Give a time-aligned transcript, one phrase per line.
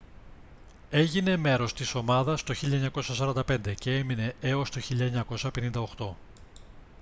[0.89, 2.53] έγινε μέρος της ομάδα το
[3.45, 4.81] 1945 και έμεινε έως το
[5.99, 6.13] 1958